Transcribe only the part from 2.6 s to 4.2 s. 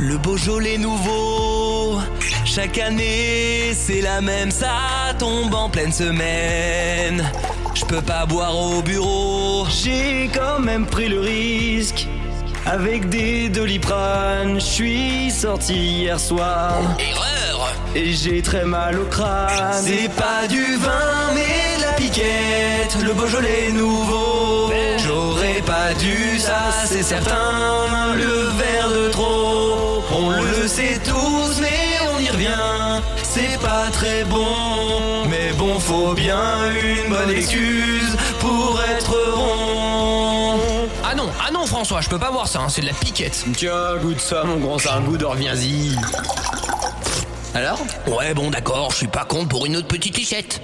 année c'est la